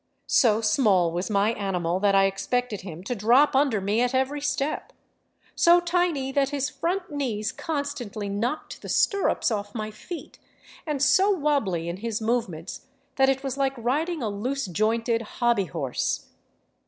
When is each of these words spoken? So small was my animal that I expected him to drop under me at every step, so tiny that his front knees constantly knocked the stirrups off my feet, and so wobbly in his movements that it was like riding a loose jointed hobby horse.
So 0.25 0.61
small 0.61 1.11
was 1.11 1.29
my 1.29 1.51
animal 1.51 1.99
that 1.99 2.15
I 2.15 2.25
expected 2.25 2.81
him 2.81 3.03
to 3.03 3.13
drop 3.13 3.55
under 3.55 3.79
me 3.79 4.01
at 4.01 4.15
every 4.15 4.41
step, 4.41 4.93
so 5.53 5.79
tiny 5.79 6.31
that 6.31 6.49
his 6.49 6.71
front 6.71 7.11
knees 7.11 7.51
constantly 7.51 8.27
knocked 8.27 8.81
the 8.81 8.89
stirrups 8.89 9.51
off 9.51 9.75
my 9.75 9.91
feet, 9.91 10.39
and 10.87 11.03
so 11.03 11.29
wobbly 11.29 11.87
in 11.87 11.97
his 11.97 12.19
movements 12.19 12.87
that 13.17 13.29
it 13.29 13.43
was 13.43 13.57
like 13.57 13.77
riding 13.77 14.23
a 14.23 14.29
loose 14.29 14.65
jointed 14.65 15.21
hobby 15.37 15.65
horse. 15.65 16.29